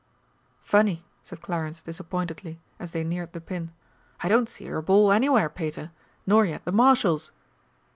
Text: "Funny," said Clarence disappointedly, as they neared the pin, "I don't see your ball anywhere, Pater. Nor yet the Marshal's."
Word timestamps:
"Funny," 0.63 1.05
said 1.21 1.43
Clarence 1.43 1.83
disappointedly, 1.83 2.59
as 2.79 2.89
they 2.91 3.03
neared 3.03 3.33
the 3.33 3.39
pin, 3.39 3.69
"I 4.23 4.29
don't 4.29 4.49
see 4.49 4.63
your 4.65 4.81
ball 4.81 5.11
anywhere, 5.11 5.47
Pater. 5.47 5.91
Nor 6.25 6.43
yet 6.47 6.65
the 6.65 6.71
Marshal's." 6.71 7.31